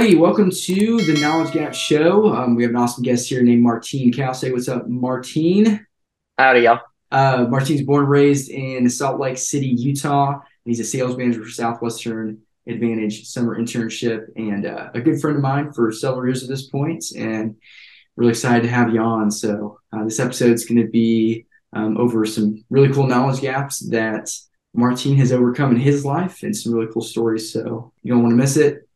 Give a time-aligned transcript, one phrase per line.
[0.00, 2.32] righty, welcome to the Knowledge Gap Show.
[2.32, 4.34] Um, we have an awesome guest here named Martine Cao.
[4.34, 5.86] Say what's up, Martine.
[6.38, 6.80] Howdy, y'all.
[7.12, 10.40] Uh, Martine's born and raised in Salt Lake City, Utah.
[10.64, 15.42] He's a sales manager for Southwestern Advantage summer internship and uh, a good friend of
[15.42, 17.04] mine for several years at this point.
[17.14, 17.56] And
[18.16, 19.30] really excited to have you on.
[19.30, 21.44] So uh, this episode is going to be
[21.74, 24.30] um, over some really cool knowledge gaps that
[24.72, 27.52] Martine has overcome in his life and some really cool stories.
[27.52, 28.86] So you don't want to miss it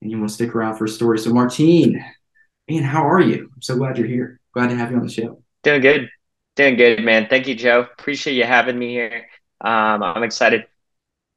[0.00, 1.18] and you want to stick around for a story.
[1.18, 2.04] So Martine,
[2.68, 3.50] man, how are you?
[3.54, 4.40] I'm so glad you're here.
[4.52, 5.42] Glad to have you on the show.
[5.62, 6.08] Doing good.
[6.56, 7.26] Doing good, man.
[7.28, 7.86] Thank you, Joe.
[7.98, 9.26] Appreciate you having me here.
[9.60, 10.66] Um, I'm excited.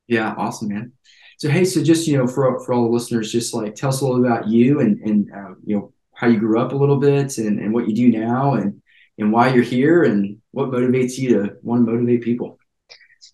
[0.08, 0.94] Yeah, awesome, man.
[1.38, 4.02] So hey, so just you know, for for all the listeners, just like tell us
[4.02, 6.98] a little about you and and uh, you know how you grew up a little
[6.98, 8.82] bit and and what you do now and
[9.18, 12.60] and why you're here and what motivates you to want to motivate people.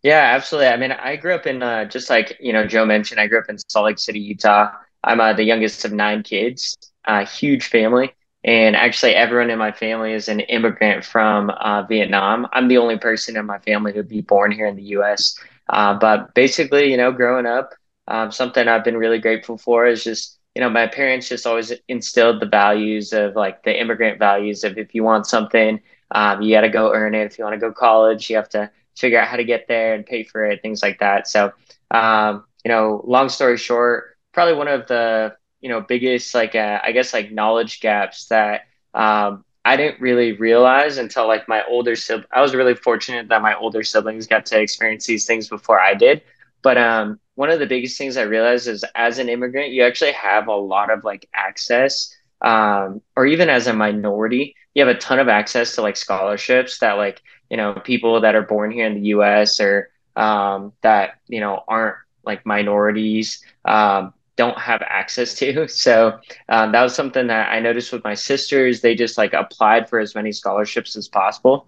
[0.02, 0.68] Yeah, absolutely.
[0.68, 3.20] I mean, I grew up in uh, just like you know Joe mentioned.
[3.20, 4.72] I grew up in Salt Lake City, Utah.
[5.03, 6.75] I'm uh, the youngest of nine kids.
[7.05, 8.14] A huge family.
[8.44, 12.47] And actually, everyone in my family is an immigrant from uh, Vietnam.
[12.53, 15.38] I'm the only person in my family to be born here in the US.
[15.69, 17.73] Uh, but basically, you know, growing up,
[18.08, 21.72] um, something I've been really grateful for is just, you know, my parents just always
[21.88, 25.80] instilled the values of like the immigrant values of if you want something,
[26.11, 27.25] um, you got to go earn it.
[27.25, 29.94] If you want to go college, you have to figure out how to get there
[29.94, 31.28] and pay for it, things like that.
[31.28, 31.52] So,
[31.91, 36.80] um, you know, long story short, probably one of the you know biggest like uh,
[36.82, 38.62] I guess like knowledge gaps that
[38.94, 42.30] um, I didn't really realize until like my older sibling.
[42.31, 45.94] I was really fortunate that my older siblings got to experience these things before I
[45.94, 46.22] did.
[46.62, 50.14] But um, one of the biggest things I realized is as an immigrant, you actually
[50.14, 55.00] have a lot of like access, um, or even as a minority, you have a
[55.00, 58.86] ton of access to like scholarships that like you know people that are born here
[58.86, 59.59] in the U.S.
[59.59, 65.68] or um, that you know aren't like minorities um, don't have access to.
[65.68, 68.80] So um, that was something that I noticed with my sisters.
[68.80, 71.68] They just like applied for as many scholarships as possible.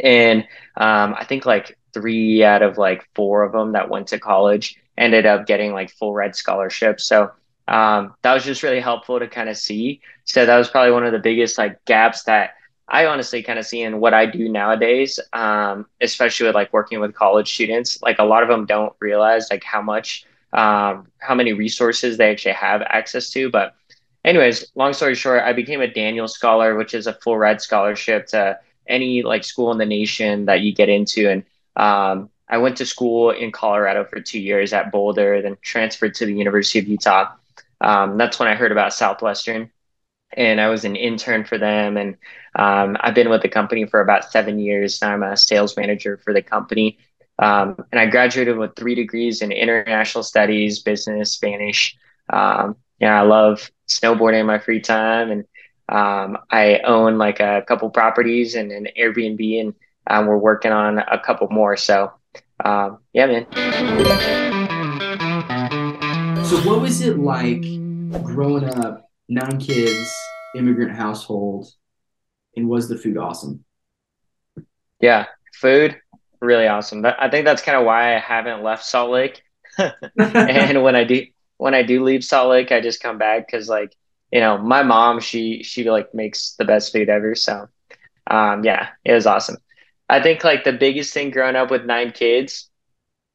[0.00, 0.44] And
[0.76, 4.80] um, I think like three out of like four of them that went to college
[4.96, 7.04] ended up getting like full red scholarships.
[7.04, 7.30] So
[7.68, 10.00] um, that was just really helpful to kind of see.
[10.24, 12.54] So that was probably one of the biggest like gaps that
[12.88, 17.00] I honestly kind of see in what I do nowadays, um, especially with like working
[17.00, 18.00] with college students.
[18.00, 22.30] Like a lot of them don't realize like how much um, how many resources they
[22.30, 23.50] actually have access to.
[23.50, 23.74] But,
[24.24, 28.26] anyways, long story short, I became a Daniels Scholar, which is a full ride scholarship
[28.28, 31.28] to any like school in the nation that you get into.
[31.28, 31.44] And
[31.76, 36.26] um, I went to school in Colorado for two years at Boulder, then transferred to
[36.26, 37.32] the University of Utah.
[37.80, 39.70] Um, that's when I heard about Southwestern,
[40.32, 41.96] and I was an intern for them.
[41.96, 42.16] And
[42.54, 45.02] um, I've been with the company for about seven years.
[45.02, 46.98] I'm a sales manager for the company.
[47.38, 51.96] Um, and I graduated with three degrees in international studies, business, Spanish.
[52.30, 55.44] Um, yeah, I love snowboarding in my free time, and
[55.88, 59.74] um, I own like a couple properties and an Airbnb, and
[60.08, 61.76] um, we're working on a couple more.
[61.76, 62.12] So,
[62.64, 63.46] um, yeah, man.
[66.44, 67.62] So, what was it like
[68.24, 70.12] growing up, nine kids,
[70.56, 71.68] immigrant household,
[72.56, 73.64] and was the food awesome?
[75.00, 76.00] Yeah, food
[76.40, 77.04] really awesome.
[77.04, 79.42] I think that's kind of why I haven't left Salt Lake.
[80.18, 81.26] and when I do
[81.58, 83.94] when I do leave Salt Lake, I just come back because like
[84.32, 87.34] you know my mom she she like makes the best food ever.
[87.34, 87.68] So
[88.28, 89.56] um, yeah, it was awesome.
[90.08, 92.68] I think like the biggest thing growing up with nine kids.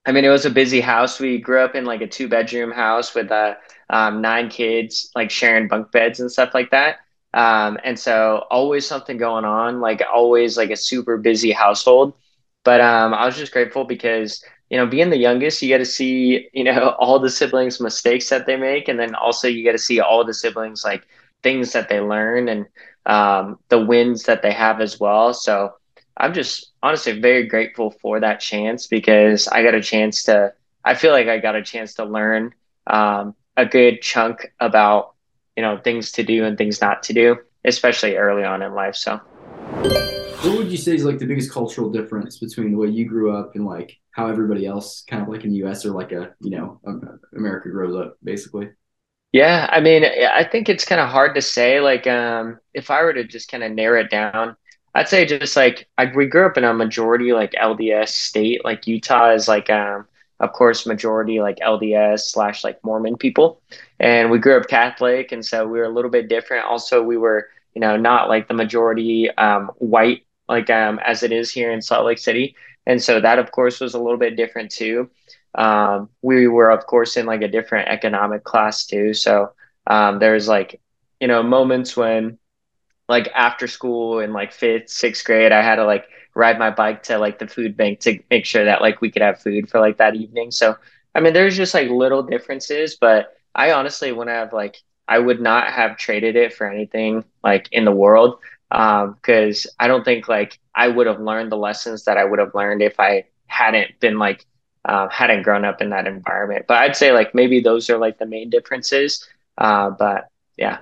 [0.06, 1.20] I mean, it was a busy house.
[1.20, 3.56] We grew up in like a two bedroom house with uh,
[3.90, 6.98] um, nine kids, like sharing bunk beds and stuff like that.
[7.34, 12.14] Um, and so always something going on, like always like a super busy household.
[12.64, 15.86] But um, I was just grateful because you know, being the youngest, you get to
[15.86, 19.74] see you know all the siblings' mistakes that they make, and then also you get
[19.74, 21.08] to see all the siblings like
[21.44, 22.66] things that they learn and
[23.06, 25.34] um, the wins that they have as well.
[25.34, 25.74] So
[26.18, 30.54] I'm just honestly very grateful for that chance because I got a chance to.
[30.86, 32.54] I feel like I got a chance to learn
[32.88, 35.14] um, a good chunk about
[35.56, 38.96] you know things to do and things not to do, especially early on in life.
[38.96, 39.20] So.
[40.44, 43.34] What would you say is like the biggest cultural difference between the way you grew
[43.34, 46.36] up and like how everybody else kind of like in the US or like a,
[46.42, 46.82] you know,
[47.34, 48.70] America grows up basically?
[49.32, 51.80] Yeah, I mean, I think it's kind of hard to say.
[51.80, 54.58] Like, um, if I were to just kind of narrow it down,
[54.94, 58.66] I'd say just like I, we grew up in a majority like LDS state.
[58.66, 60.06] Like Utah is like, um,
[60.42, 63.62] of course, majority like LDS slash like Mormon people,
[64.00, 66.66] and we grew up Catholic, and so we were a little bit different.
[66.66, 71.32] Also, we were you know not like the majority um, white like um, as it
[71.32, 72.56] is here in Salt Lake City.
[72.86, 75.10] And so that, of course, was a little bit different too.
[75.56, 79.14] Um, we were, of course, in like a different economic class too.
[79.14, 79.52] So
[79.88, 80.80] um, there's like
[81.20, 82.38] you know moments when
[83.08, 86.06] like after school in like fifth sixth grade i had to like
[86.36, 89.22] ride my bike to like the food bank to make sure that like we could
[89.22, 90.76] have food for like that evening so
[91.16, 95.40] i mean there's just like little differences but i honestly wouldn't have like i would
[95.42, 98.40] not have traded it for anything like in the world
[98.74, 102.40] because um, i don't think like i would have learned the lessons that i would
[102.40, 104.46] have learned if i hadn't been like
[104.86, 106.66] uh, hadn't grown up in that environment.
[106.68, 109.28] But i'd say like maybe those are like the main differences.
[109.58, 110.28] Uh, but
[110.58, 110.80] yeah.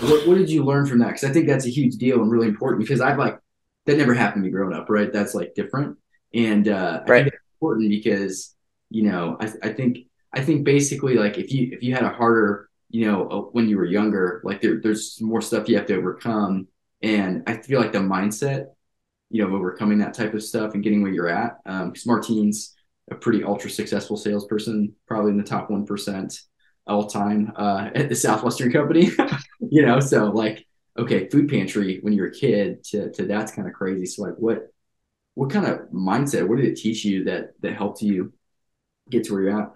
[0.00, 1.08] What, what did you learn from that?
[1.08, 3.38] Because I think that's a huge deal and really important because I've like
[3.86, 5.12] that never happened to me growing up, right?
[5.12, 5.96] That's like different,
[6.34, 8.54] and uh, I think that's important because
[8.90, 9.98] you know I, I think
[10.32, 13.68] I think basically like if you if you had a harder you know uh, when
[13.68, 16.66] you were younger, like there, there's more stuff you have to overcome,
[17.02, 18.66] and I feel like the mindset,
[19.30, 21.58] you know, overcoming that type of stuff and getting where you're at.
[21.64, 22.74] Because um, Martine's
[23.10, 26.40] a pretty ultra successful salesperson, probably in the top one percent
[26.86, 29.10] all time uh, at the Southwestern Company.
[29.60, 30.66] you know, so like,
[30.98, 34.06] okay, food pantry when you're a kid to, to that's kind of crazy.
[34.06, 34.72] So like, what
[35.34, 36.46] what kind of mindset?
[36.46, 38.32] What did it teach you that that helped you
[39.08, 39.72] get to where you're at?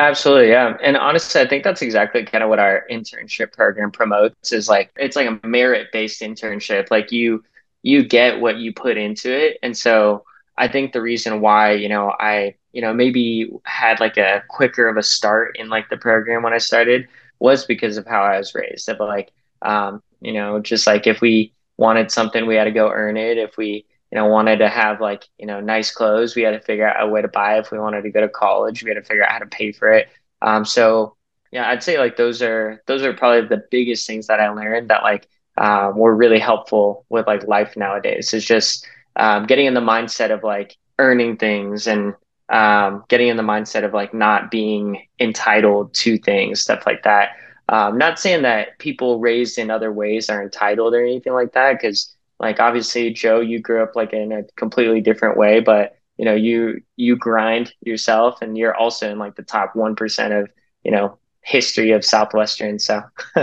[0.00, 0.78] Absolutely, yeah.
[0.82, 4.90] And honestly, I think that's exactly kind of what our internship program promotes is like
[4.96, 6.90] it's like a merit-based internship.
[6.90, 7.44] Like you
[7.82, 9.58] you get what you put into it.
[9.62, 10.24] And so
[10.56, 14.88] I think the reason why, you know, I, you know, maybe had like a quicker
[14.88, 17.08] of a start in like the program when I started
[17.38, 18.88] was because of how I was raised.
[18.88, 19.32] Of like,
[19.62, 23.38] um, you know, just like if we wanted something, we had to go earn it.
[23.38, 26.60] If we, you know, wanted to have like, you know, nice clothes, we had to
[26.60, 27.58] figure out a way to buy.
[27.58, 29.72] If we wanted to go to college, we had to figure out how to pay
[29.72, 30.08] for it.
[30.42, 31.16] Um, so
[31.52, 34.90] yeah, I'd say like those are those are probably the biggest things that I learned
[34.90, 35.28] that like
[35.58, 38.32] uh, were really helpful with like life nowadays.
[38.32, 38.86] Is just
[39.16, 42.14] um, getting in the mindset of like earning things and
[42.48, 47.30] um, getting in the mindset of like not being entitled to things, stuff like that.
[47.68, 51.74] Um, not saying that people raised in other ways are entitled or anything like that,
[51.74, 56.24] because like obviously Joe, you grew up like in a completely different way, but you
[56.24, 60.50] know you you grind yourself, and you're also in like the top one percent of
[60.82, 62.78] you know history of Southwestern.
[62.78, 63.02] So.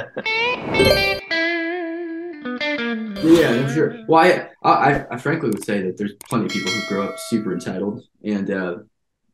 [3.24, 4.06] Yeah, I'm sure.
[4.08, 7.16] Well, I, I, I frankly would say that there's plenty of people who grow up
[7.18, 8.76] super entitled, and uh,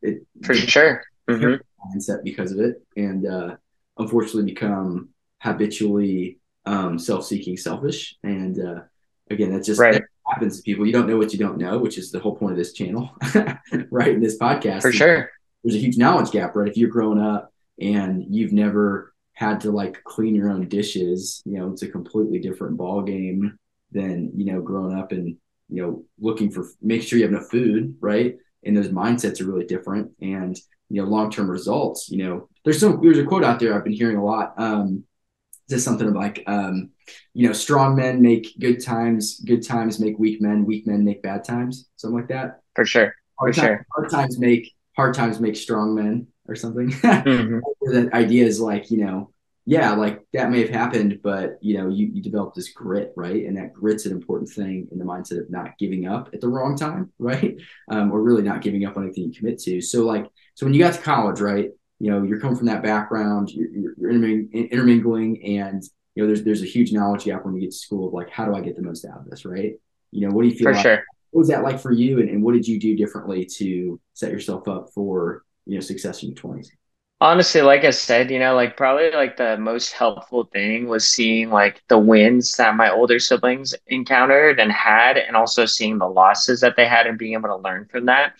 [0.01, 1.61] it for sure mm-hmm.
[1.85, 3.55] mindset because of it, and uh,
[3.97, 8.81] unfortunately become habitually um, self-seeking, selfish, and uh,
[9.33, 9.93] again, that's just right.
[9.93, 10.85] that happens to people.
[10.85, 13.11] You don't know what you don't know, which is the whole point of this channel,
[13.91, 14.09] right?
[14.09, 15.31] In this podcast, for sure.
[15.63, 16.69] There's a huge knowledge gap, right?
[16.69, 21.57] If you're growing up and you've never had to like clean your own dishes, you
[21.57, 23.57] know, it's a completely different ball game
[23.93, 25.37] than you know growing up and
[25.69, 29.45] you know looking for make sure you have enough food right and those mindsets are
[29.45, 30.57] really different and
[30.89, 33.93] you know long-term results you know there's some there's a quote out there i've been
[33.93, 35.03] hearing a lot um
[35.73, 36.89] just something like um
[37.33, 41.21] you know strong men make good times good times make weak men weak men make
[41.21, 45.13] bad times something like that for sure hard for time, sure hard times make hard
[45.13, 47.59] times make strong men or something mm-hmm.
[47.91, 49.33] that idea is like you know
[49.65, 53.45] yeah, like that may have happened, but you know, you, you develop this grit, right?
[53.45, 56.49] And that grit's an important thing in the mindset of not giving up at the
[56.49, 57.55] wrong time, right?
[57.89, 59.79] Um, or really not giving up on anything you commit to.
[59.81, 61.69] So like, so when you got to college, right?
[62.03, 65.81] You know, you're coming from that background, you're, you're intermingling, and
[66.15, 68.29] you know, there's there's a huge knowledge gap when you get to school of like,
[68.29, 69.75] how do I get the most out of this, right?
[70.11, 70.81] You know, what do you feel for like?
[70.81, 71.03] Sure.
[71.31, 74.33] What was that like for you, and, and what did you do differently to set
[74.33, 76.73] yourself up for you know success in your twenties?
[77.21, 81.51] Honestly, like I said, you know, like probably like the most helpful thing was seeing
[81.51, 86.59] like the wins that my older siblings encountered and had, and also seeing the losses
[86.59, 88.33] that they had and being able to learn from that.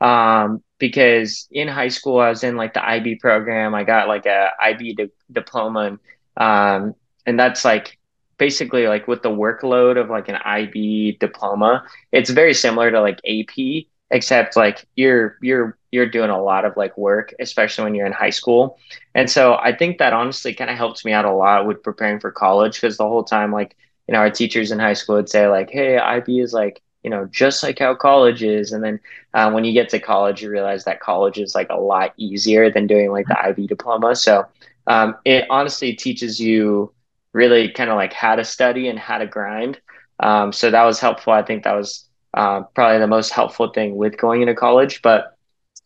[0.00, 3.74] Um, because in high school, I was in like the IB program.
[3.74, 5.98] I got like a IB di- diploma, and,
[6.36, 6.94] um,
[7.26, 7.98] and that's like
[8.38, 13.20] basically like with the workload of like an IB diploma, it's very similar to like
[13.24, 18.06] AP, except like you're you're you're doing a lot of like work especially when you're
[18.06, 18.78] in high school
[19.14, 22.20] and so i think that honestly kind of helps me out a lot with preparing
[22.20, 23.76] for college because the whole time like
[24.06, 27.10] you know our teachers in high school would say like hey ib is like you
[27.10, 29.00] know just like how college is and then
[29.34, 32.70] uh, when you get to college you realize that college is like a lot easier
[32.70, 34.44] than doing like the ib diploma so
[34.86, 36.92] um, it honestly teaches you
[37.32, 39.80] really kind of like how to study and how to grind
[40.20, 43.96] um, so that was helpful i think that was uh, probably the most helpful thing
[43.96, 45.02] with going into college.
[45.02, 45.36] But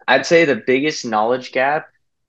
[0.06, 1.86] I'd say the biggest knowledge gap,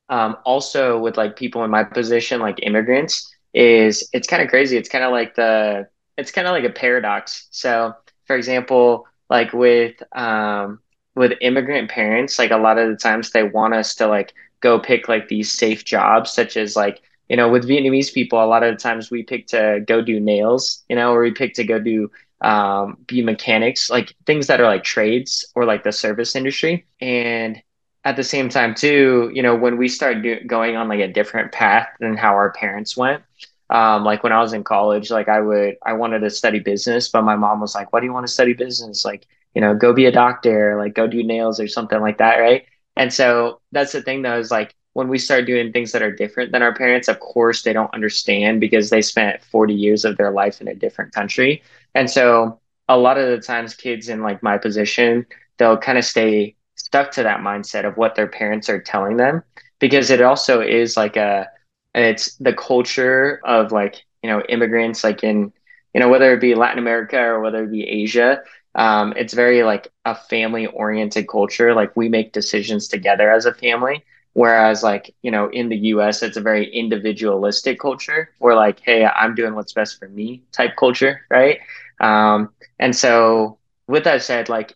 [0.10, 4.78] um, also with like people in my position, like immigrants, is it's kind of crazy.
[4.78, 5.88] It's kind of like the
[6.18, 7.48] it's kind of like a paradox.
[7.52, 7.94] So,
[8.26, 10.80] for example, like with um,
[11.16, 14.80] with immigrant parents, like a lot of the times they want us to like go
[14.80, 18.64] pick like these safe jobs, such as like you know, with Vietnamese people, a lot
[18.64, 21.64] of the times we pick to go do nails, you know, or we pick to
[21.64, 22.10] go do
[22.42, 26.86] um, be mechanics, like things that are like trades or like the service industry.
[27.02, 27.62] And
[28.04, 31.08] at the same time, too, you know, when we start do- going on like a
[31.12, 33.24] different path than how our parents went,
[33.70, 37.10] um, like when I was in college, like I would, I wanted to study business,
[37.10, 39.04] but my mom was like, "Why do you want to study business?
[39.06, 42.38] Like, you know, go be a doctor, like go do nails or something like that,
[42.38, 46.02] right?" And so that's the thing, though, is like when we start doing things that
[46.02, 50.06] are different than our parents, of course, they don't understand because they spent 40 years
[50.06, 51.64] of their life in a different country.
[51.96, 55.26] And so a lot of the times, kids in like my position,
[55.58, 59.44] they'll kind of stay stuck to that mindset of what their parents are telling them
[59.80, 61.48] because it also is like a,
[62.04, 65.52] it's the culture of like, you know, immigrants, like in,
[65.94, 68.42] you know, whether it be Latin America or whether it be Asia,
[68.76, 71.74] um, it's very like a family oriented culture.
[71.74, 74.04] Like we make decisions together as a family.
[74.34, 79.06] Whereas, like, you know, in the US, it's a very individualistic culture where, like, hey,
[79.06, 81.60] I'm doing what's best for me type culture, right?
[82.02, 84.76] Um, and so, with that said, like,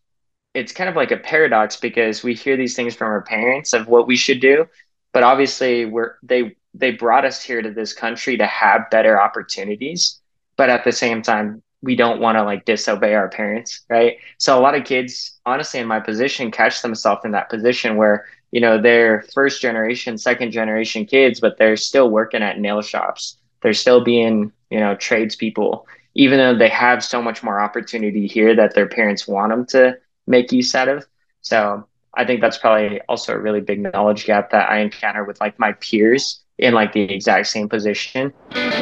[0.53, 3.87] it's kind of like a paradox because we hear these things from our parents of
[3.87, 4.65] what we should do,
[5.13, 10.19] but obviously, we're they they brought us here to this country to have better opportunities,
[10.57, 14.17] but at the same time, we don't want to like disobey our parents, right?
[14.37, 18.25] So a lot of kids, honestly, in my position, catch themselves in that position where
[18.51, 23.37] you know, they're first generation, second generation kids, but they're still working at nail shops.
[23.61, 28.55] They're still being, you know, tradespeople, even though they have so much more opportunity here
[28.55, 31.05] that their parents want them to make use out of.
[31.41, 35.39] So I think that's probably also a really big knowledge gap that I encounter with
[35.39, 38.33] like my peers in like the exact same position.
[38.53, 38.75] Yeah,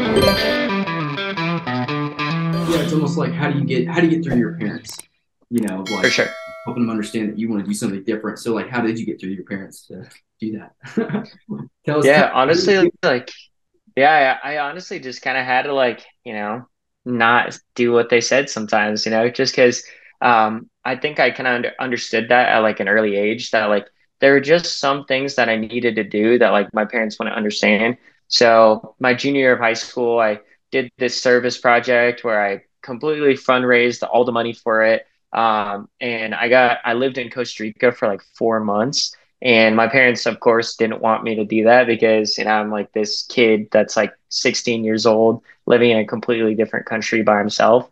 [2.83, 4.97] it's almost like how do you get how do you get through your parents?
[5.49, 6.35] You know, like for sure
[6.67, 8.39] helping them understand that you want to do something different.
[8.39, 10.03] So, like, how did you get through your parents to
[10.37, 10.75] do that?
[11.85, 12.05] tell us.
[12.05, 13.31] Yeah, honestly, like,
[13.95, 16.67] yeah, I, I honestly just kind of had to, like, you know,
[17.05, 19.85] not do what they said sometimes, you know, just because
[20.19, 23.67] um, I think I kind of under- understood that at like an early age that,
[23.67, 23.87] like,
[24.19, 27.35] there were just some things that I needed to do that, like, my parents wouldn't
[27.37, 27.97] understand.
[28.27, 30.39] So, my junior year of high school, I
[30.71, 36.33] did this service project where I completely fundraised all the money for it um, and
[36.33, 39.15] I got I lived in Costa Rica for like four months.
[39.41, 42.71] And my parents, of course, didn't want me to do that because, you know, I'm
[42.71, 47.37] like this kid that's like 16 years old, living in a completely different country by
[47.37, 47.91] himself.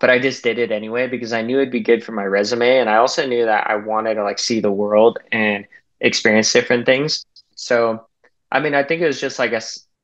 [0.00, 2.78] But I just did it anyway because I knew it'd be good for my resume.
[2.78, 5.66] And I also knew that I wanted to like see the world and
[6.00, 7.24] experience different things.
[7.54, 8.06] So,
[8.50, 9.60] I mean, I think it was just like a,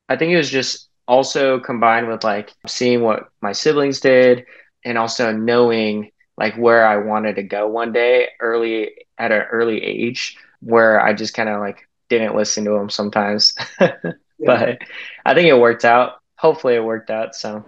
[0.09, 4.45] I think it was just also combined with like seeing what my siblings did
[4.85, 9.83] and also knowing like where I wanted to go one day early at an early
[9.83, 13.55] age where I just kind of like didn't listen to them sometimes.
[13.81, 14.13] yeah.
[14.45, 14.83] But
[15.25, 16.21] I think it worked out.
[16.37, 17.35] Hopefully it worked out.
[17.35, 17.65] So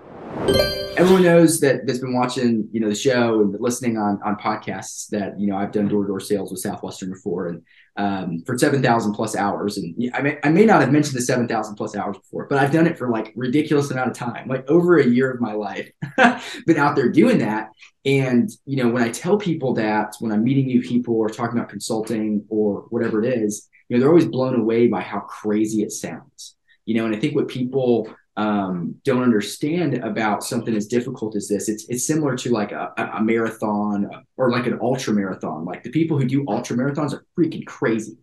[1.18, 5.08] everyone knows that that's been watching, you know, the show and listening on on podcasts
[5.08, 7.48] that, you know, I've done door to door sales with Southwestern before.
[7.48, 7.62] And
[7.98, 9.76] um, for 7,000 plus hours.
[9.76, 12.70] And I may, I may not have mentioned the 7,000 plus hours before, but I've
[12.70, 15.90] done it for like ridiculous amount of time, like over a year of my life,
[16.66, 17.70] been out there doing that.
[18.04, 21.58] And, you know, when I tell people that when I'm meeting new people or talking
[21.58, 25.82] about consulting or whatever it is, you know, they're always blown away by how crazy
[25.82, 30.86] it sounds, you know, and I think what people um, don't understand about something as
[30.86, 31.68] difficult as this.
[31.68, 35.64] It's it's similar to like a, a marathon or like an ultra marathon.
[35.64, 38.16] Like the people who do ultra marathons are freaking crazy.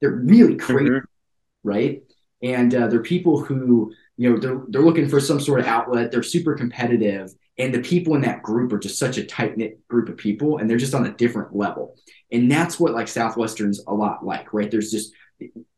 [0.00, 1.68] They're really crazy, mm-hmm.
[1.68, 2.02] right?
[2.42, 6.10] And uh, they're people who you know they're they're looking for some sort of outlet.
[6.10, 9.86] They're super competitive, and the people in that group are just such a tight knit
[9.88, 11.96] group of people, and they're just on a different level.
[12.32, 14.70] And that's what like Southwestern's a lot like, right?
[14.70, 15.12] There's just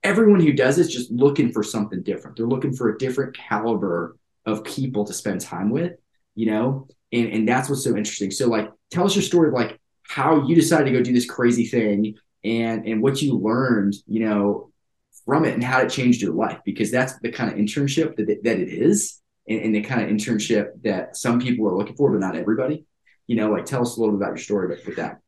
[0.03, 2.37] everyone who does is just looking for something different.
[2.37, 4.17] They're looking for a different caliber
[4.47, 5.93] of people to spend time with,
[6.35, 8.31] you know, and and that's what's so interesting.
[8.31, 11.27] So like, tell us your story of like how you decided to go do this
[11.27, 14.73] crazy thing and and what you learned, you know,
[15.25, 18.29] from it and how it changed your life because that's the kind of internship that
[18.29, 21.97] it, that it is and, and the kind of internship that some people are looking
[21.97, 22.85] for, but not everybody.
[23.29, 25.19] You know, like tell us a little bit about your story with that.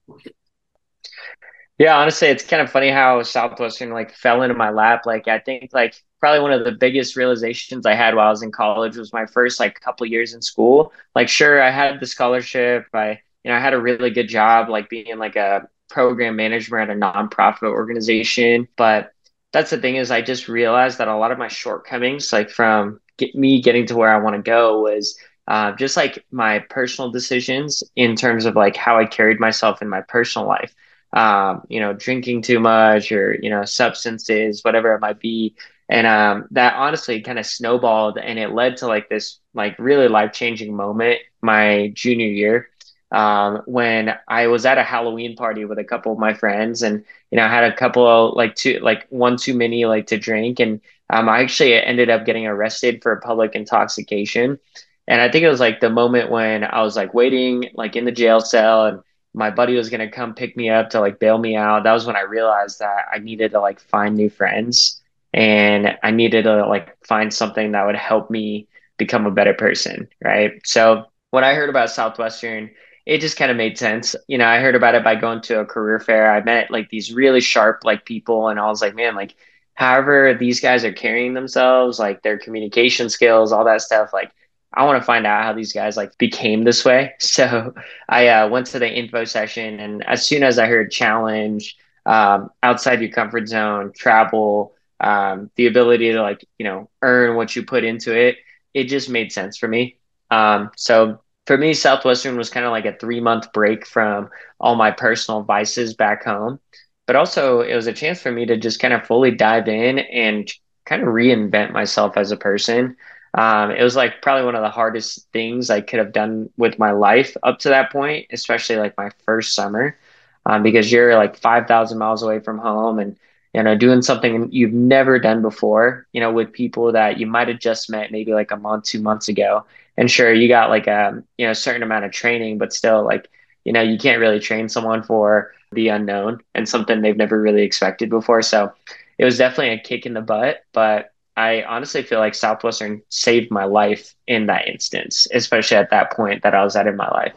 [1.79, 5.07] Yeah, honestly, it's kind of funny how Southwestern like fell into my lap.
[5.07, 8.43] Like I think like probably one of the biggest realizations I had while I was
[8.43, 10.93] in college was my first like couple years in school.
[11.17, 12.87] Like sure, I had the scholarship.
[12.95, 16.79] I you know, I had a really good job like being like a program manager
[16.79, 19.13] at a nonprofit organization, but
[19.53, 23.01] that's the thing is I just realized that a lot of my shortcomings like from
[23.19, 25.17] get me getting to where I want to go was
[25.47, 29.89] uh, just like my personal decisions in terms of like how I carried myself in
[29.89, 30.75] my personal life
[31.15, 35.57] um, you know, drinking too much or, you know, substances, whatever it might be.
[35.89, 40.09] And um, that honestly kind of snowballed and it led to like this like really
[40.09, 42.69] life changing moment my junior year
[43.13, 47.05] um, when I was at a Halloween party with a couple of my friends and
[47.31, 50.19] you know I had a couple of like two like one too many like to
[50.19, 50.81] drink and
[51.11, 54.59] um, I actually ended up getting arrested for public intoxication.
[55.07, 58.07] And I think it was like the moment when I was like waiting like in
[58.07, 59.01] the jail cell and
[59.35, 61.85] my buddy was gonna come pick me up to like bail me out.
[61.85, 66.13] That was when I realized that I needed to like find new friends and I
[66.13, 70.53] needed to like find something that would help me become a better person, right?
[70.65, 72.71] So when I heard about Southwestern,
[73.07, 74.15] it just kind of made sense.
[74.29, 76.33] You know, I heard about it by going to a career fair.
[76.33, 79.35] I met like these really sharp like people and I was like, man, like
[79.75, 84.33] however these guys are carrying themselves, like their communication skills, all that stuff, like
[84.75, 87.15] I want to find out how these guys like became this way.
[87.21, 87.75] So
[88.09, 91.77] I uh, went to the info session, and as soon as I heard challenge,
[92.07, 97.55] um, outside your comfort zone, travel, um, the ability to like you know earn what
[97.57, 98.37] you put into it,
[98.75, 99.99] it just made sense for me.
[100.31, 104.77] Um, so for me, Southwestern was kind of like a three month break from all
[104.77, 106.59] my personal vices back home,
[107.07, 109.99] but also it was a chance for me to just kind of fully dive in
[109.99, 110.51] and
[110.87, 112.97] kind of reinvent myself as a person.
[113.37, 116.79] Um, it was like probably one of the hardest things I could have done with
[116.79, 119.99] my life up to that point, especially like my first summer,
[120.47, 123.17] um, because you're like 5,000 miles away from home and,
[123.53, 127.49] you know, doing something you've never done before, you know, with people that you might
[127.49, 129.65] have just met maybe like a month, two months ago.
[129.97, 133.29] And sure, you got like a, you know, certain amount of training, but still like,
[133.65, 137.63] you know, you can't really train someone for the unknown and something they've never really
[137.63, 138.43] expected before.
[138.43, 138.73] So
[139.19, 143.51] it was definitely a kick in the butt, but I honestly feel like Southwestern saved
[143.51, 147.09] my life in that instance, especially at that point that I was at in my
[147.11, 147.35] life.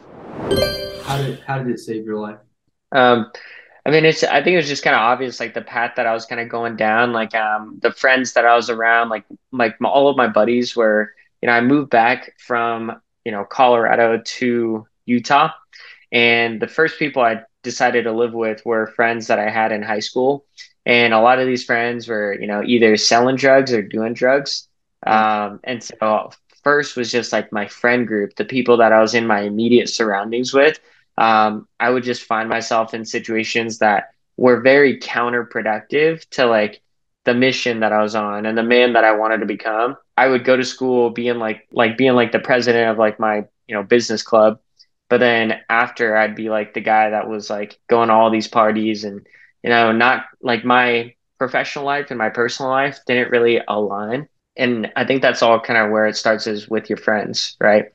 [1.04, 2.38] How did how did it save your life?
[2.92, 3.30] Um,
[3.84, 6.06] I mean, it's I think it was just kind of obvious, like the path that
[6.06, 9.24] I was kind of going down, like um the friends that I was around, like
[9.50, 13.44] like my, all of my buddies were, you know, I moved back from you know
[13.44, 15.50] Colorado to Utah,
[16.12, 19.82] and the first people I decided to live with were friends that I had in
[19.82, 20.44] high school
[20.88, 24.68] and a lot of these friends were you know either selling drugs or doing drugs.
[25.06, 26.30] Um, and so
[26.64, 29.88] first was just like my friend group the people that i was in my immediate
[29.88, 30.80] surroundings with.
[31.18, 36.80] Um, i would just find myself in situations that were very counterproductive to like
[37.24, 39.96] the mission that i was on and the man that i wanted to become.
[40.16, 43.44] I would go to school being like like being like the president of like my
[43.68, 44.58] you know business club.
[45.10, 48.48] But then after i'd be like the guy that was like going to all these
[48.48, 49.26] parties and
[49.62, 54.28] you know, not like my professional life and my personal life didn't really align.
[54.56, 57.92] And I think that's all kind of where it starts is with your friends, right?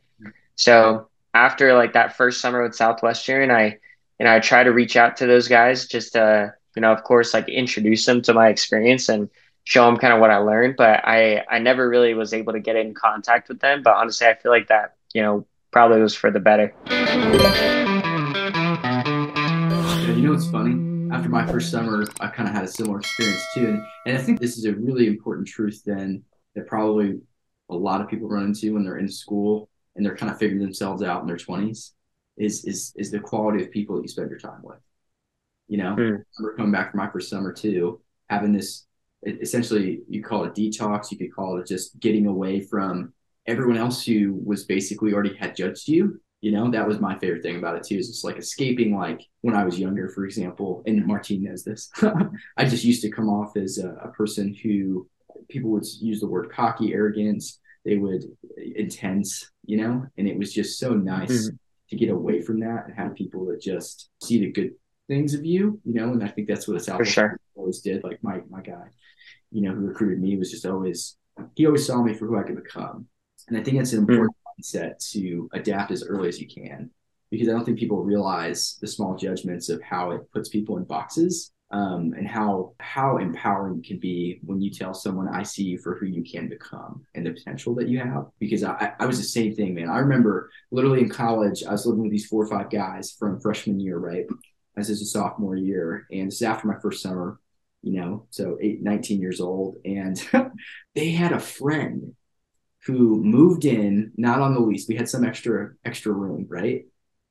[0.56, 3.78] So after like that first summer with Southwestern, I,
[4.20, 7.04] you know, I try to reach out to those guys just to, you know, of
[7.04, 9.30] course, like introduce them to my experience and
[9.66, 10.76] show them kind of what I learned.
[10.78, 13.84] But I, I never really was able to get in contact with them.
[13.84, 16.74] But honestly, I feel like that, you know, probably was for the better.
[20.16, 20.93] You know what's funny?
[21.14, 23.68] After my first summer, I kind of had a similar experience too.
[23.68, 26.24] And, and I think this is a really important truth then
[26.56, 27.20] that probably
[27.70, 30.62] a lot of people run into when they're in school and they're kind of figuring
[30.62, 31.92] themselves out in their 20s
[32.36, 34.80] is is is the quality of people that you spend your time with.
[35.68, 36.18] You know, mm.
[36.18, 38.86] I remember coming back from my first summer too, having this
[39.26, 43.14] essentially you call it detox, you could call it just getting away from
[43.46, 47.42] everyone else who was basically already had judged you you know, that was my favorite
[47.42, 47.96] thing about it too.
[47.96, 51.90] Is just like escaping, like when I was younger, for example, and Martine knows this.
[52.58, 55.08] I just used to come off as a, a, person who
[55.48, 57.62] people would use the word cocky, arrogance.
[57.86, 58.26] They would
[58.58, 61.56] intense, you know, and it was just so nice mm-hmm.
[61.92, 64.72] to get away from that and have people that just see the good
[65.08, 66.12] things of you, you know.
[66.12, 67.40] And I think that's what a South sure.
[67.56, 68.04] always did.
[68.04, 68.90] Like my my guy,
[69.50, 71.16] you know, who recruited me was just always
[71.56, 73.08] he always saw me for who I could become,
[73.48, 74.12] and I think that's an mm-hmm.
[74.12, 74.33] important.
[74.64, 76.90] Mindset to adapt as early as you can
[77.32, 80.84] because I don't think people realize the small judgments of how it puts people in
[80.84, 85.64] boxes um, and how how empowering it can be when you tell someone I see
[85.64, 88.28] you for who you can become and the potential that you have.
[88.40, 89.90] Because I, I was the same thing, man.
[89.90, 93.42] I remember literally in college, I was living with these four or five guys from
[93.42, 94.26] freshman year, right?
[94.78, 97.40] As is a sophomore year, and this is after my first summer,
[97.82, 100.24] you know, so eight, 19 years old, and
[100.96, 102.16] they had a friend
[102.86, 104.88] who moved in not on the lease.
[104.88, 106.86] We had some extra extra room, right?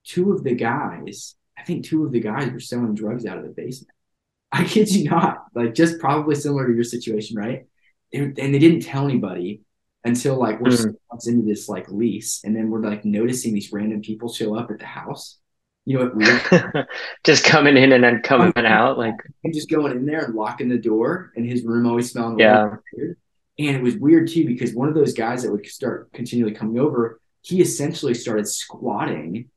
[0.04, 3.44] Two of the guys, I think two of the guys were selling drugs out of
[3.44, 3.94] the basement.
[4.52, 7.66] I kid you not, like just probably similar to your situation, right?
[8.12, 9.62] And, and they didn't tell anybody
[10.04, 10.90] until like we're mm-hmm.
[11.10, 14.70] months into this like lease, and then we're like noticing these random people show up
[14.70, 15.38] at the house,
[15.86, 16.88] You know what weird?
[17.24, 20.68] just coming in and then coming out, like and just going in there and locking
[20.68, 22.76] the door, and his room always smelled yeah.
[22.94, 23.16] weird.
[23.58, 26.78] And it was weird too because one of those guys that would start continually coming
[26.78, 29.50] over, he essentially started squatting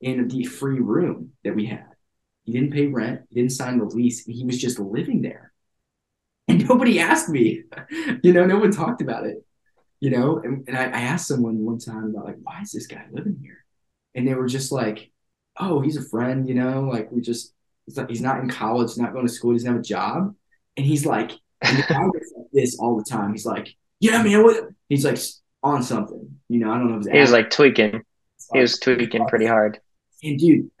[0.00, 1.86] in the free room that we had.
[2.44, 5.52] He didn't pay rent, he didn't sign the lease, he was just living there.
[6.48, 7.64] And nobody asked me,
[8.22, 9.44] you know, no one talked about it,
[9.98, 10.38] you know.
[10.38, 13.38] And, and I, I asked someone one time about like, why is this guy living
[13.42, 13.64] here?
[14.14, 15.10] And they were just like,
[15.58, 17.52] oh, he's a friend, you know, like we just,
[17.86, 20.34] he's, not in college, not going to school, he doesn't have a job.
[20.76, 21.84] And he's like, and
[22.56, 23.32] this all the time.
[23.32, 24.64] He's like, yeah, man, what?
[24.88, 25.18] He's like
[25.62, 26.98] on something, you know, I don't know.
[26.98, 28.02] If he was like tweaking.
[28.52, 29.78] He was tweaking pretty hard.
[30.22, 30.70] And dude,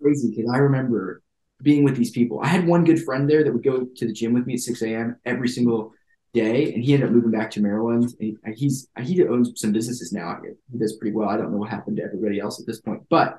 [0.00, 1.22] crazy because I remember
[1.62, 2.40] being with these people.
[2.42, 4.60] I had one good friend there that would go to the gym with me at
[4.60, 5.16] 6 a.m.
[5.24, 5.92] every single
[6.34, 8.12] day, and he ended up moving back to Maryland.
[8.20, 10.40] And uh, he's uh, he owns some businesses now.
[10.70, 11.28] He does pretty well.
[11.28, 13.38] I don't know what happened to everybody else at this point, but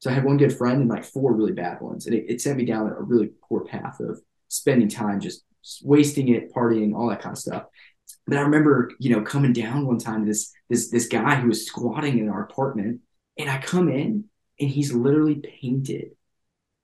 [0.00, 2.40] so I had one good friend and like four really bad ones, and it, it
[2.40, 5.44] sent me down a really poor path of spending time just
[5.82, 7.64] wasting it, partying, all that kind of stuff.
[8.26, 11.66] But I remember, you know, coming down one time this this this guy who was
[11.66, 13.00] squatting in our apartment,
[13.38, 14.24] and I come in
[14.60, 16.10] and he's literally painted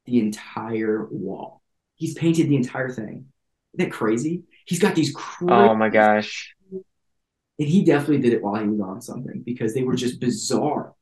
[0.06, 1.62] the entire wall.
[1.96, 3.26] He's painted the entire thing.
[3.74, 4.44] Isn't that crazy?
[4.66, 6.54] He's got these Oh my gosh.
[6.70, 10.94] And he definitely did it while he was on something because they were just bizarre.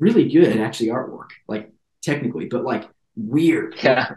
[0.00, 1.72] Really good actually artwork, like
[2.02, 3.76] technically, but like weird.
[3.82, 4.10] Yeah.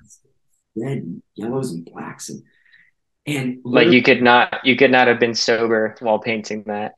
[0.76, 2.44] Red and yellows and blacks and
[3.28, 6.94] and like you could not you could not have been sober while painting that.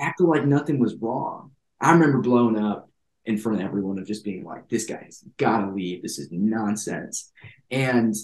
[0.00, 1.52] acting like nothing was wrong.
[1.80, 2.88] I remember blowing up
[3.26, 6.02] in front of everyone of just being like, this guy's gotta leave.
[6.02, 7.30] This is nonsense.
[7.70, 8.14] And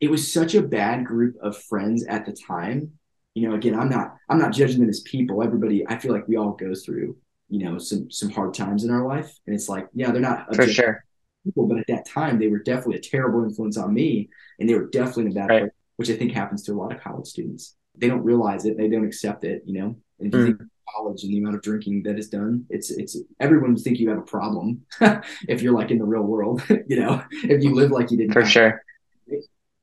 [0.00, 2.92] it was such a bad group of friends at the time.
[3.34, 5.42] You know, again, I'm not I'm not judging them as people.
[5.42, 7.16] Everybody, I feel like we all go through,
[7.48, 9.32] you know, some some hard times in our life.
[9.46, 11.04] And it's like, yeah, they're not for sure
[11.48, 14.28] people, but at that time they were definitely a terrible influence on me.
[14.58, 15.60] And they were definitely in a bad right.
[15.62, 17.76] place, which I think happens to a lot of college students.
[17.96, 19.96] They don't realize it, they don't accept it, you know.
[20.20, 20.58] And if you mm.
[20.58, 23.98] think college and the amount of drinking that is done, it's it's everyone would think
[23.98, 24.84] you have a problem
[25.48, 28.32] if you're like in the real world, you know, if you live like you didn't.
[28.32, 28.82] For sure.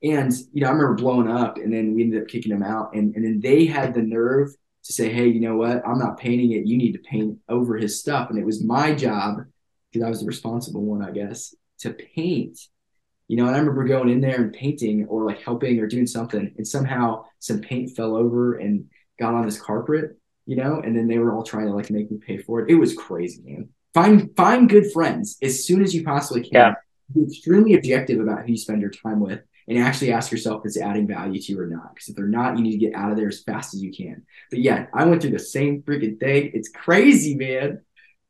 [0.03, 2.93] And you know, I remember blowing up, and then we ended up kicking them out,
[2.93, 4.49] and and then they had the nerve
[4.83, 5.81] to say, "Hey, you know what?
[5.87, 6.67] I'm not painting it.
[6.67, 9.45] You need to paint over his stuff." And it was my job
[9.95, 12.59] because I was the responsible one, I guess, to paint.
[13.27, 16.05] You know, and I remember going in there and painting or like helping or doing
[16.05, 18.85] something, and somehow some paint fell over and
[19.19, 22.11] got on this carpet you know, and then they were all trying to like make
[22.11, 22.69] me pay for it.
[22.69, 23.69] It was crazy, man.
[23.93, 26.51] Find find good friends as soon as you possibly can.
[26.53, 26.73] Yeah.
[27.13, 30.67] Be extremely objective about who you spend your time with and actually ask yourself if
[30.67, 31.93] it's adding value to you or not.
[31.93, 33.91] Because if they're not, you need to get out of there as fast as you
[33.91, 34.23] can.
[34.49, 36.51] But yeah, I went through the same freaking thing.
[36.53, 37.81] It's crazy, man.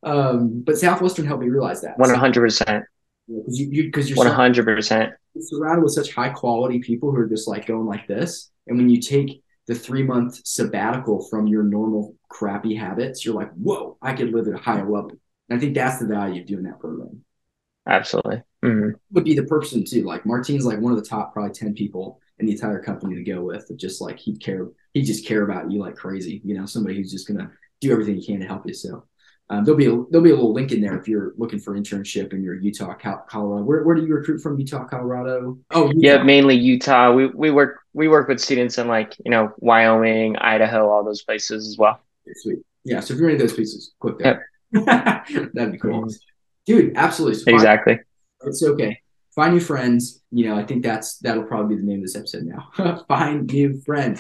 [0.06, 1.98] Um, but Southwestern helped me realize that.
[1.98, 2.86] One hundred percent.
[3.28, 7.18] Because you, because you, are one hundred percent surrounded with such high quality people who
[7.18, 11.48] are just like going like this, and when you take the three month sabbatical from
[11.48, 15.12] your normal crappy habits, you're like, whoa, I could live at a higher level.
[15.50, 17.24] And I think that's the value of doing that program.
[17.88, 18.41] Absolutely.
[18.63, 18.89] Mm-hmm.
[19.12, 20.04] Would be the person too.
[20.04, 23.24] Like Martin's like one of the top probably 10 people in the entire company to
[23.24, 23.65] go with.
[23.68, 26.41] But Just like he'd care, he just care about you like crazy.
[26.44, 28.74] You know, somebody who's just gonna do everything he can to help you.
[28.74, 29.06] So
[29.49, 31.77] um, there'll be a there'll be a little link in there if you're looking for
[31.77, 33.63] internship in your Utah, Colorado.
[33.63, 34.58] Where, where do you recruit from?
[34.58, 35.60] Utah, Colorado.
[35.69, 35.93] Oh, Utah.
[35.97, 37.13] yeah, mainly Utah.
[37.13, 41.21] We we work we work with students in like you know Wyoming, Idaho, all those
[41.21, 41.99] places as well.
[42.38, 42.60] Sweet.
[42.86, 43.01] Yeah.
[43.01, 44.49] So if you're in those places, click there.
[44.71, 44.84] Yep.
[45.53, 46.08] That'd be cool,
[46.65, 46.93] dude.
[46.95, 47.38] Absolutely.
[47.38, 47.99] So exactly.
[48.41, 48.99] it's okay.
[49.36, 50.23] Find new friends.
[50.31, 53.03] You know, I think that's that'll probably be the name of this episode now.
[53.08, 54.19] Find new friends.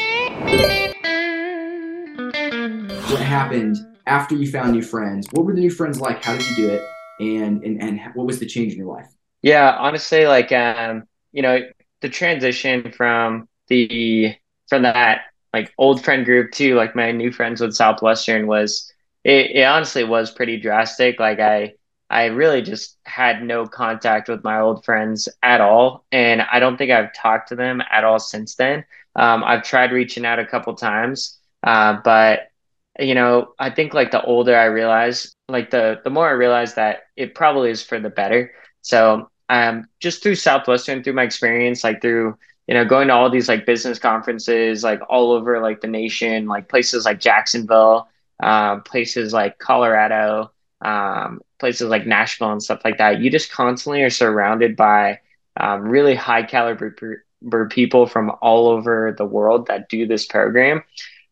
[3.09, 6.23] What happened after you found new friends, what were the new friends like?
[6.23, 6.95] How did you do it?
[7.19, 9.07] And and and what was the change in your life?
[9.41, 11.59] Yeah, honestly, like um, you know,
[12.01, 14.35] the transition from the
[14.67, 15.21] from that
[15.53, 18.91] like old friend group to like my new friends with Southwestern was
[19.23, 21.19] it, it honestly was pretty drastic.
[21.19, 21.73] Like I
[22.09, 26.05] I really just had no contact with my old friends at all.
[26.11, 28.85] And I don't think I've talked to them at all since then.
[29.15, 32.51] Um, I've tried reaching out a couple times, uh, but
[32.99, 36.75] you know, I think like the older I realize, like the the more I realize
[36.75, 38.53] that it probably is for the better.
[38.81, 43.29] So um just through Southwestern, through my experience, like through you know going to all
[43.29, 48.07] these like business conferences, like all over like the nation, like places like Jacksonville,
[48.41, 50.51] um, places like Colorado,
[50.83, 53.19] um, places like Nashville and stuff like that.
[53.21, 55.19] You just constantly are surrounded by
[55.59, 56.95] um, really high caliber
[57.69, 60.81] people from all over the world that do this program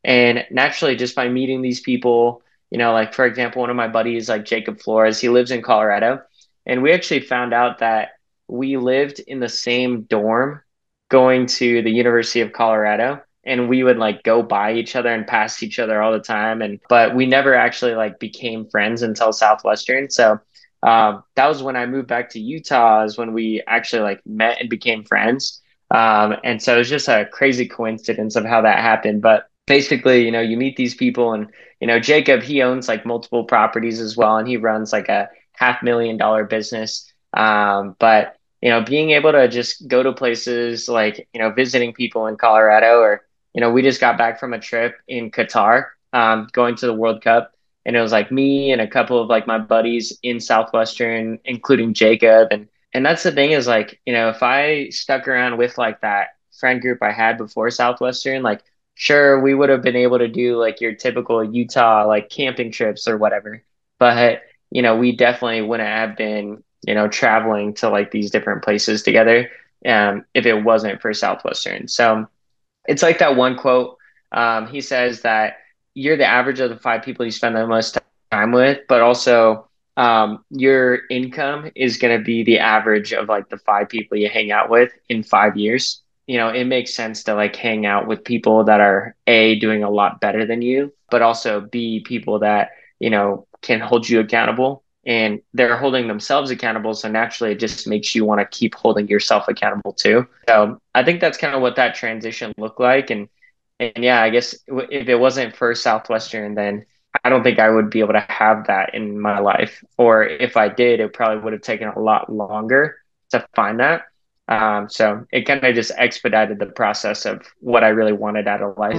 [0.03, 3.87] and naturally, just by meeting these people, you know, like for example, one of my
[3.87, 6.21] buddies, like Jacob Flores, he lives in Colorado,
[6.65, 8.09] and we actually found out that
[8.47, 10.61] we lived in the same dorm
[11.09, 15.27] going to the University of Colorado and we would like go by each other and
[15.27, 19.31] pass each other all the time and but we never actually like became friends until
[19.31, 20.09] Southwestern.
[20.09, 20.39] So
[20.81, 24.59] um, that was when I moved back to Utah is when we actually like met
[24.59, 25.61] and became friends.
[25.91, 29.21] Um, and so it was just a crazy coincidence of how that happened.
[29.21, 31.47] But basically, you know, you meet these people and,
[31.79, 34.37] you know, Jacob, he owns like multiple properties as well.
[34.37, 37.11] And he runs like a half million dollar business.
[37.33, 41.93] Um, but, you know, being able to just go to places like, you know, visiting
[41.93, 45.85] people in Colorado or, you know, we just got back from a trip in Qatar,
[46.13, 47.53] um, going to the World Cup.
[47.85, 51.93] And it was like me and a couple of like my buddies in Southwestern, including
[51.93, 52.47] Jacob.
[52.51, 56.01] And and that's the thing is like, you know, if I stuck around with like
[56.01, 56.27] that
[56.59, 58.63] friend group I had before Southwestern, like
[58.95, 63.07] sure we would have been able to do like your typical Utah like camping trips
[63.07, 63.63] or whatever.
[63.99, 68.63] But you know, we definitely wouldn't have been, you know, traveling to like these different
[68.63, 69.49] places together
[69.85, 71.87] um, if it wasn't for Southwestern.
[71.87, 72.27] So
[72.85, 73.97] it's like that one quote.
[74.31, 75.57] Um, he says that
[75.93, 77.97] you're the average of the five people you spend the most
[78.31, 83.49] time with, but also um, your income is going to be the average of like
[83.49, 86.01] the five people you hang out with in five years.
[86.25, 89.83] You know, it makes sense to like hang out with people that are A, doing
[89.83, 94.19] a lot better than you, but also B, people that, you know, can hold you
[94.19, 96.93] accountable and they're holding themselves accountable.
[96.93, 100.25] So naturally, it just makes you want to keep holding yourself accountable too.
[100.47, 103.09] So I think that's kind of what that transition looked like.
[103.09, 103.27] And,
[103.79, 106.85] and yeah, I guess if it wasn't for Southwestern, then
[107.21, 109.83] I don't think I would be able to have that in my life.
[109.97, 112.97] Or if I did, it probably would have taken a lot longer
[113.31, 114.03] to find that.
[114.47, 118.61] Um, so it kind of just expedited the process of what I really wanted out
[118.61, 118.95] of life.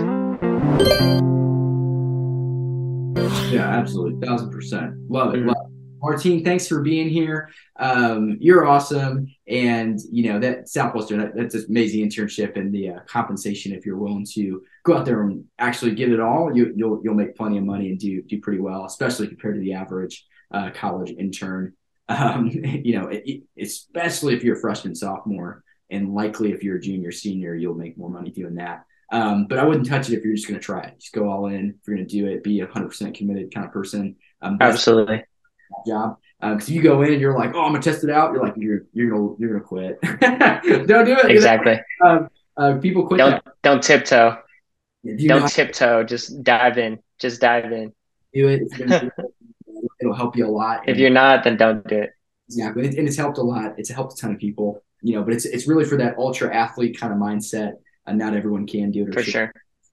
[3.52, 4.26] Yeah, absolutely.
[4.26, 4.94] Thousand percent.
[5.08, 5.38] Love it.
[5.38, 5.48] Mm-hmm.
[5.48, 5.74] Love it.
[6.00, 7.48] Martine, thanks for being here.
[7.76, 12.90] Um, you're awesome, and you know that Southwestern that, that's an amazing internship and the
[12.90, 13.72] uh, compensation.
[13.72, 17.00] If you're willing to go out there and actually get it all, you, will you'll,
[17.04, 20.26] you'll make plenty of money and do do pretty well, especially compared to the average
[20.50, 21.72] uh, college intern.
[22.08, 26.80] Um, you know, it, especially if you're a freshman, sophomore, and likely if you're a
[26.80, 28.84] junior, senior, you'll make more money doing that.
[29.12, 30.98] Um, but I wouldn't touch it if you're just going to try it.
[30.98, 31.76] Just go all in.
[31.80, 34.16] If you're going to do it, be a 100% committed kind of person.
[34.42, 35.24] Um, Absolutely
[35.86, 36.18] job.
[36.40, 38.32] Because uh, you go in and you're like, oh, I'm gonna test it out.
[38.32, 40.00] You're like, you're you're gonna you're gonna quit.
[40.86, 41.30] don't do it.
[41.30, 41.80] Exactly.
[42.04, 43.18] Um, uh, people quit.
[43.18, 44.38] Don't don't tiptoe.
[45.04, 46.04] Do don't tiptoe.
[46.04, 46.98] Just dive in.
[47.18, 47.92] Just dive in.
[48.34, 49.12] Do it.
[50.14, 50.88] It'll help you a lot.
[50.88, 52.10] If you're not, then don't do it.
[52.48, 53.74] Exactly, and it's helped a lot.
[53.78, 54.82] It's helped a ton of people.
[55.02, 57.72] You know, but it's it's really for that ultra athlete kind of mindset.
[58.06, 59.14] And not everyone can do it.
[59.14, 59.52] For sure.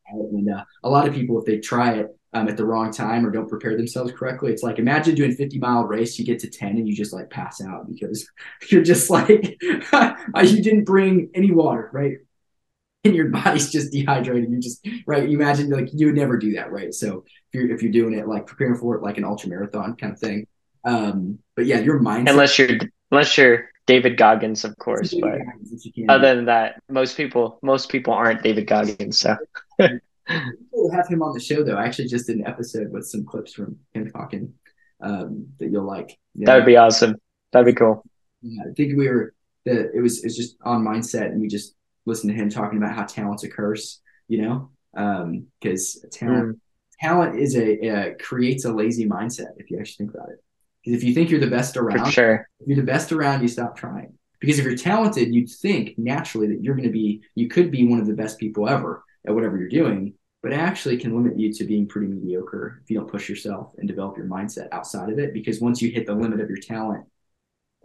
[0.09, 3.25] And uh, a lot of people, if they try it, um, at the wrong time
[3.25, 4.51] or don't prepare themselves correctly.
[4.51, 7.29] It's like imagine doing 50 mile race, you get to 10 and you just like
[7.29, 8.27] pass out because
[8.69, 12.17] you're just like you didn't bring any water, right?
[13.05, 14.51] And your body's just dehydrated.
[14.51, 15.27] You just right.
[15.27, 16.93] You imagine like you would never do that, right?
[16.93, 19.95] So if you're if you're doing it like preparing for it like an ultra marathon
[19.95, 20.45] kind of thing.
[20.83, 22.77] Um, but yeah, your mind unless you're
[23.09, 25.15] unless you're David Goggins, of course.
[25.19, 25.39] But
[26.09, 29.19] other than that, most people most people aren't David Goggins.
[29.19, 29.35] So
[29.79, 31.77] we'll have him on the show though.
[31.77, 34.53] I actually just did an episode with some clips from him talking
[35.01, 36.17] um, that you'll like.
[36.35, 37.15] You that would be awesome.
[37.51, 38.03] That'd be cool.
[38.41, 39.33] Yeah, I think we were
[39.65, 42.77] the it was it was just on mindset and we just listened to him talking
[42.77, 44.71] about how talent's a curse, you know?
[44.95, 46.59] Um, because talent mm.
[46.99, 50.43] talent is a, a creates a lazy mindset if you actually think about it.
[50.83, 52.47] Because if you think you're the best around, sure.
[52.59, 54.13] if you're the best around, you stop trying.
[54.39, 57.87] Because if you're talented, you'd think naturally that you're going to be, you could be
[57.87, 61.39] one of the best people ever at whatever you're doing, but it actually can limit
[61.39, 65.11] you to being pretty mediocre if you don't push yourself and develop your mindset outside
[65.11, 65.33] of it.
[65.33, 67.05] Because once you hit the limit of your talent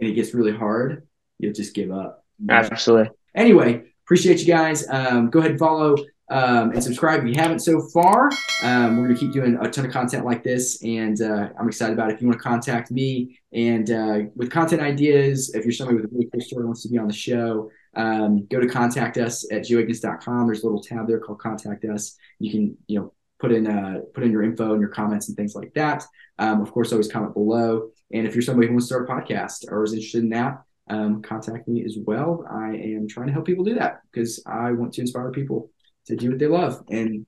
[0.00, 1.06] and it gets really hard,
[1.38, 2.24] you'll just give up.
[2.48, 3.10] Absolutely.
[3.34, 4.88] Anyway, appreciate you guys.
[4.88, 5.96] Um, go ahead and follow
[6.30, 8.30] um, and subscribe if you haven't so far.
[8.62, 11.66] Um, we're going to keep doing a ton of content like this, and uh, I'm
[11.66, 12.14] excited about it.
[12.14, 16.04] If you want to contact me and uh, with content ideas, if you're somebody with
[16.04, 19.50] a really cool story wants to be on the show, um, go to contact us
[19.50, 20.46] at joeignace.com.
[20.46, 22.16] There's a little tab there called contact us.
[22.38, 25.36] You can, you know, put in uh, put in your info and your comments and
[25.36, 26.04] things like that.
[26.38, 27.90] Um, of course, always comment below.
[28.12, 30.62] And if you're somebody who wants to start a podcast or is interested in that,
[30.88, 32.44] um, contact me as well.
[32.50, 35.70] I am trying to help people do that because I want to inspire people
[36.06, 36.82] to do what they love.
[36.90, 37.26] And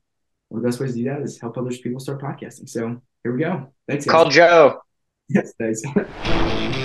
[0.48, 2.68] one of the best ways to do that is help other people start podcasting.
[2.68, 3.72] So here we go.
[3.88, 4.04] Thanks.
[4.04, 4.12] Guys.
[4.12, 4.80] Call Joe.
[5.28, 5.82] Yes, thanks.